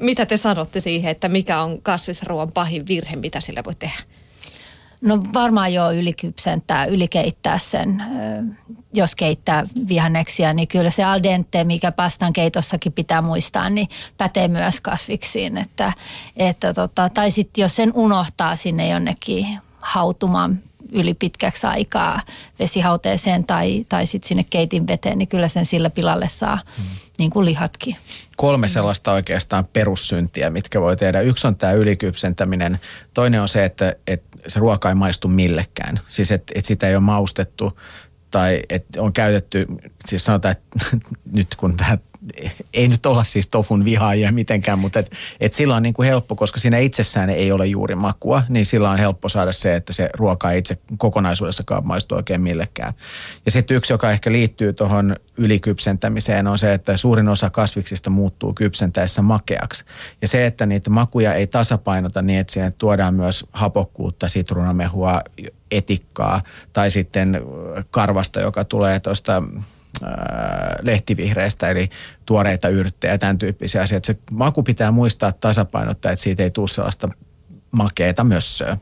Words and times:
mitä 0.00 0.26
te 0.26 0.36
sanotte 0.36 0.80
siihen, 0.80 1.10
että 1.10 1.28
mikä 1.28 1.62
on 1.62 1.82
kasvisruoan 1.82 2.52
pahin 2.52 2.86
virhe, 2.86 3.16
mitä 3.16 3.40
sillä 3.40 3.64
voi 3.64 3.74
tehdä? 3.74 3.98
No 5.00 5.22
varmaan 5.34 5.74
jo 5.74 5.92
ylikypsentää, 5.92 6.84
ylikeittää 6.84 7.58
sen, 7.58 8.02
jos 8.94 9.14
keittää 9.14 9.66
vihanneksia, 9.88 10.52
niin 10.52 10.68
kyllä 10.68 10.90
se 10.90 11.04
al 11.04 11.20
dente, 11.22 11.64
mikä 11.64 11.92
pastan 11.92 12.32
keitossakin 12.32 12.92
pitää 12.92 13.22
muistaa, 13.22 13.70
niin 13.70 13.88
pätee 14.18 14.48
myös 14.48 14.80
kasviksiin. 14.80 15.56
Että, 15.56 15.92
että 16.36 16.74
tota, 16.74 17.08
tai 17.08 17.30
sitten 17.30 17.62
jos 17.62 17.76
sen 17.76 17.92
unohtaa 17.94 18.56
sinne 18.56 18.88
jonnekin 18.88 19.46
hautumaan 19.80 20.58
yli 20.92 21.14
pitkäksi 21.14 21.66
aikaa 21.66 22.20
vesihauteeseen 22.58 23.44
tai, 23.44 23.86
tai 23.88 24.06
sitten 24.06 24.28
sinne 24.28 24.44
keitin 24.50 24.86
veteen, 24.86 25.18
niin 25.18 25.28
kyllä 25.28 25.48
sen 25.48 25.64
sillä 25.64 25.90
pilalle 25.90 26.28
saa 26.28 26.60
mm. 26.78 26.84
niin 27.18 27.30
kuin 27.30 27.44
lihatkin. 27.44 27.96
Kolme 28.36 28.68
sellaista 28.68 29.12
oikeastaan 29.12 29.64
perussyntiä, 29.64 30.50
mitkä 30.50 30.80
voi 30.80 30.96
tehdä. 30.96 31.20
Yksi 31.20 31.46
on 31.46 31.56
tämä 31.56 31.72
ylikypsentäminen. 31.72 32.78
Toinen 33.14 33.40
on 33.40 33.48
se, 33.48 33.64
että, 33.64 33.96
että 34.06 34.38
se 34.46 34.60
ruoka 34.60 34.88
ei 34.88 34.94
maistu 34.94 35.28
millekään. 35.28 36.00
Siis 36.08 36.32
että, 36.32 36.52
että 36.56 36.68
sitä 36.68 36.88
ei 36.88 36.94
ole 36.94 37.02
maustettu 37.02 37.78
tai 38.30 38.62
että 38.68 39.02
on 39.02 39.12
käytetty, 39.12 39.66
siis 40.04 40.24
sanotaan, 40.24 40.52
että 40.52 40.96
nyt 41.32 41.54
kun 41.56 41.76
tämä 41.76 41.98
ei 42.74 42.88
nyt 42.88 43.06
olla 43.06 43.24
siis 43.24 43.48
tofun 43.48 43.84
vihaajia 43.84 44.32
mitenkään, 44.32 44.78
mutta 44.78 44.98
et, 44.98 45.12
et 45.40 45.52
sillä 45.52 45.76
on 45.76 45.82
niin 45.82 45.94
kuin 45.94 46.08
helppo, 46.08 46.36
koska 46.36 46.60
siinä 46.60 46.78
itsessään 46.78 47.30
ei 47.30 47.52
ole 47.52 47.66
juuri 47.66 47.94
makua, 47.94 48.42
niin 48.48 48.66
sillä 48.66 48.90
on 48.90 48.98
helppo 48.98 49.28
saada 49.28 49.52
se, 49.52 49.76
että 49.76 49.92
se 49.92 50.10
ruoka 50.14 50.50
ei 50.50 50.58
itse 50.58 50.78
kokonaisuudessakaan 50.98 51.86
maistu 51.86 52.14
oikein 52.14 52.40
millekään. 52.40 52.94
Ja 53.44 53.50
sitten 53.50 53.76
yksi, 53.76 53.92
joka 53.92 54.10
ehkä 54.10 54.32
liittyy 54.32 54.72
tuohon 54.72 55.16
ylikypsentämiseen, 55.36 56.46
on 56.46 56.58
se, 56.58 56.74
että 56.74 56.96
suurin 56.96 57.28
osa 57.28 57.50
kasviksista 57.50 58.10
muuttuu 58.10 58.54
kypsentäessä 58.54 59.22
makeaksi. 59.22 59.84
Ja 60.22 60.28
se, 60.28 60.46
että 60.46 60.66
niitä 60.66 60.90
makuja 60.90 61.34
ei 61.34 61.46
tasapainota 61.46 62.22
niin, 62.22 62.40
että 62.40 62.52
siihen 62.52 62.72
tuodaan 62.72 63.14
myös 63.14 63.46
hapokkuutta, 63.52 64.28
sitruunamehua, 64.28 65.20
etikkaa 65.70 66.42
tai 66.72 66.90
sitten 66.90 67.40
karvasta, 67.90 68.40
joka 68.40 68.64
tulee 68.64 69.00
tuosta 69.00 69.42
lehtivihreistä, 70.82 71.70
eli 71.70 71.90
tuoreita 72.26 72.68
yrttejä 72.68 73.12
ja 73.14 73.18
tämän 73.18 73.38
tyyppisiä 73.38 73.82
asioita. 73.82 74.06
Se 74.06 74.18
maku 74.30 74.62
pitää 74.62 74.90
muistaa 74.90 75.32
tasapainottaa, 75.32 76.12
että 76.12 76.22
siitä 76.22 76.42
ei 76.42 76.50
tule 76.50 76.68
sellaista 76.68 77.08
makeita 77.70 78.24
mössöä. 78.24 78.76